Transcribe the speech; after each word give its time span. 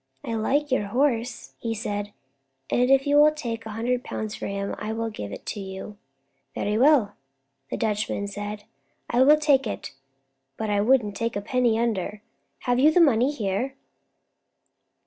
"I 0.23 0.33
like 0.33 0.71
your 0.71 0.87
horse," 0.87 1.53
he 1.59 1.75
said, 1.75 2.11
"and 2.71 2.89
if 2.89 3.05
you 3.05 3.17
will 3.17 3.31
take 3.31 3.67
a 3.67 3.77
hundred 3.77 4.03
pounds 4.03 4.33
for 4.33 4.47
him, 4.47 4.73
I 4.79 4.93
will 4.93 5.11
give 5.11 5.31
it 5.31 5.55
you." 5.55 5.95
"Very 6.55 6.75
well," 6.75 7.13
the 7.69 7.77
Dutchman 7.77 8.25
said, 8.25 8.63
"I 9.11 9.21
will 9.21 9.37
take 9.37 9.67
it, 9.67 9.93
but 10.57 10.71
I 10.71 10.81
wouldn't 10.81 11.15
take 11.15 11.35
a 11.35 11.39
penny 11.41 11.77
under. 11.77 12.23
Have 12.61 12.79
you 12.79 12.89
the 12.89 12.99
money 12.99 13.29
here?" 13.29 13.75